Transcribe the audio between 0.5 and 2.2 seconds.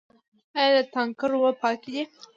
آیا د تانکر اوبه پاکې دي؟